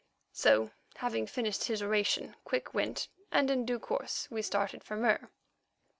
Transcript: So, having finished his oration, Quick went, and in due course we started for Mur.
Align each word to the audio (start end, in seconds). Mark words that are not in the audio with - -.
So, 0.33 0.71
having 0.95 1.27
finished 1.27 1.65
his 1.65 1.83
oration, 1.83 2.35
Quick 2.43 2.73
went, 2.73 3.07
and 3.31 3.51
in 3.51 3.65
due 3.67 3.77
course 3.77 4.27
we 4.31 4.41
started 4.41 4.83
for 4.83 4.97
Mur. 4.97 5.29